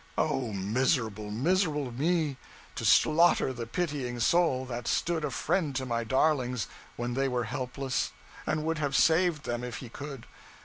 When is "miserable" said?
0.51-1.29, 1.29-1.91